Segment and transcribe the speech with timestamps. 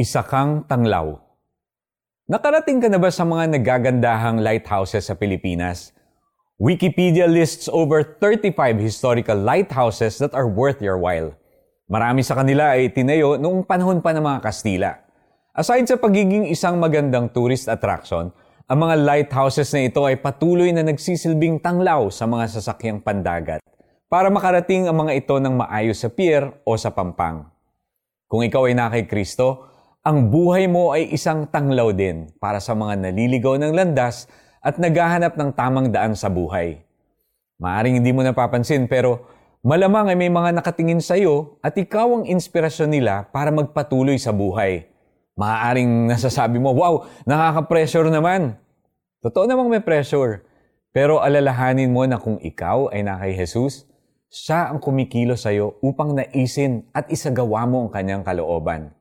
[0.00, 1.12] Isa kang tanglaw.
[2.24, 5.92] Nakarating ka na ba sa mga nagagandahang lighthouses sa Pilipinas?
[6.56, 11.36] Wikipedia lists over 35 historical lighthouses that are worth your while.
[11.84, 14.96] Marami sa kanila ay tinayo noong panahon pa ng mga Kastila.
[15.52, 18.32] Aside sa pagiging isang magandang tourist attraction,
[18.72, 23.60] ang mga lighthouses na ito ay patuloy na nagsisilbing tanglaw sa mga sasakyang pandagat
[24.08, 27.44] para makarating ang mga ito ng maayos sa pier o sa pampang.
[28.32, 29.69] Kung ikaw ay na kay Kristo,
[30.00, 34.24] ang buhay mo ay isang tanglaw din para sa mga naliligaw ng landas
[34.64, 36.80] at naghahanap ng tamang daan sa buhay.
[37.60, 39.28] Maaring hindi mo napapansin pero
[39.60, 44.32] malamang ay may mga nakatingin sa iyo at ikaw ang inspirasyon nila para magpatuloy sa
[44.32, 44.88] buhay.
[45.36, 48.56] Maaaring nasasabi mo, wow, nakaka-pressure naman.
[49.20, 50.48] Totoo namang may pressure.
[50.96, 53.84] Pero alalahanin mo na kung ikaw ay na kay Jesus,
[54.32, 58.96] siya ang kumikilo sa iyo upang naisin at isagawa mo ang kanyang kalooban.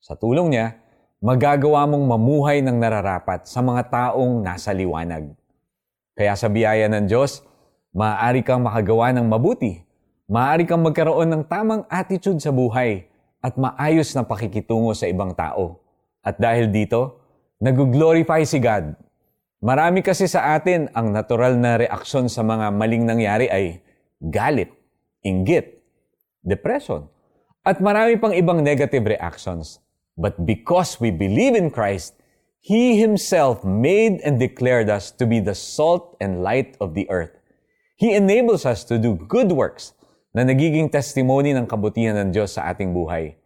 [0.00, 0.80] Sa tulong niya,
[1.20, 5.36] magagawa mong mamuhay ng nararapat sa mga taong nasa liwanag.
[6.16, 7.44] Kaya sa biyaya ng Diyos,
[7.92, 9.84] maaari kang makagawa ng mabuti.
[10.24, 13.04] Maaari kang magkaroon ng tamang attitude sa buhay
[13.44, 15.84] at maayos na pakikitungo sa ibang tao.
[16.24, 17.20] At dahil dito,
[17.60, 18.96] nag-glorify si God.
[19.60, 23.84] Marami kasi sa atin ang natural na reaksyon sa mga maling nangyari ay
[24.16, 24.72] galit,
[25.20, 25.84] inggit,
[26.40, 27.04] depression,
[27.60, 29.76] at marami pang ibang negative reactions.
[30.16, 32.16] But because we believe in Christ,
[32.60, 37.32] He Himself made and declared us to be the salt and light of the earth.
[38.00, 39.92] He enables us to do good works
[40.32, 43.36] na nagiging testimony ng kabutihan ng Diyos sa ating buhay.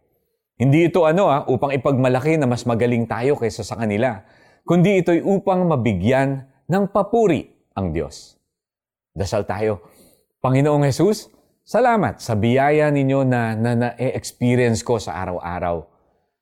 [0.55, 4.23] Hindi ito ano ah, upang ipagmalaki na mas magaling tayo kaysa sa kanila,
[4.63, 8.39] kundi ito'y upang mabigyan ng papuri ang Diyos.
[9.11, 9.83] Dasal tayo.
[10.39, 11.27] Panginoong Jesus,
[11.67, 15.94] salamat sa biyaya ninyo na na-experience ko sa araw-araw.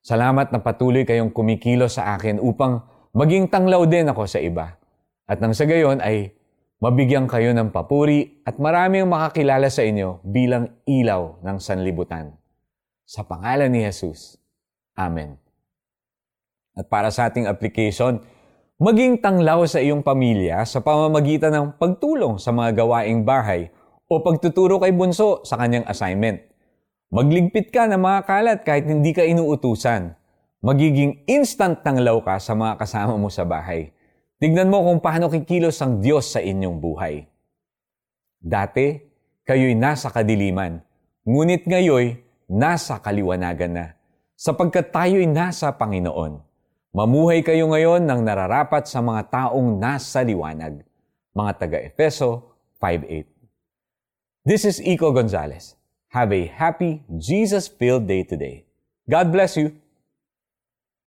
[0.03, 2.83] Salamat na patuloy kayong kumikilo sa akin upang
[3.15, 4.75] maging tanglaw din ako sa iba.
[5.23, 6.35] At nang sa gayon ay
[6.83, 12.35] mabigyan kayo ng papuri at maraming makakilala sa inyo bilang ilaw ng sanlibutan.
[13.07, 14.35] Sa pangalan ni Jesus.
[14.99, 15.39] Amen.
[16.75, 18.19] At para sa ating application,
[18.83, 23.71] maging tanglaw sa iyong pamilya sa pamamagitan ng pagtulong sa mga gawaing bahay
[24.11, 26.43] o pagtuturo kay bunso sa kanyang assignment.
[27.13, 30.17] Magligpit ka ng mga kalat kahit hindi ka inuutusan.
[30.65, 33.93] Magiging instant tanglaw ka sa mga kasama mo sa bahay.
[34.41, 37.29] Tignan mo kung paano kikilos ang Diyos sa inyong buhay.
[38.41, 38.97] Dati,
[39.45, 40.81] kayo'y nasa kadiliman.
[41.21, 42.17] Ngunit ngayoy,
[42.49, 43.93] nasa kaliwanagan na.
[44.33, 46.41] Sapagkat tayo'y nasa Panginoon.
[46.97, 50.81] Mamuhay kayo ngayon ng nararapat sa mga taong nasa liwanag.
[51.37, 55.82] Mga taga-Efeso 5.8 This is Iko Gonzalez.
[56.13, 58.65] Have a happy, Jesus filled day today.
[59.09, 59.75] God bless you.